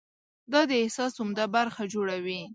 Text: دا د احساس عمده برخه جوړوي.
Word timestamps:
دا 0.51 0.61
د 0.69 0.71
احساس 0.83 1.13
عمده 1.21 1.45
برخه 1.55 1.81
جوړوي. 1.93 2.41